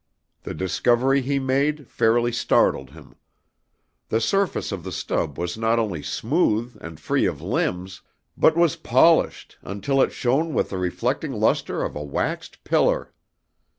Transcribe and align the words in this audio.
The 0.41 0.55
discovery 0.55 1.21
he 1.21 1.37
made 1.37 1.87
fairly 1.87 2.31
startled 2.31 2.89
him. 2.89 3.13
The 4.09 4.19
surface 4.19 4.71
of 4.71 4.83
the 4.83 4.91
stub 4.91 5.37
was 5.37 5.59
not 5.59 5.77
only 5.77 6.01
smooth 6.01 6.75
and 6.81 6.99
free 6.99 7.27
of 7.27 7.39
limbs, 7.39 8.01
but 8.35 8.57
was 8.57 8.75
polished 8.75 9.59
until 9.61 10.01
it 10.01 10.11
shone 10.11 10.55
with 10.55 10.71
the 10.71 10.79
reflecting 10.79 11.33
luster 11.33 11.83
of 11.83 11.95
a 11.95 12.01
waxed 12.03 12.63
pillar! 12.63 13.13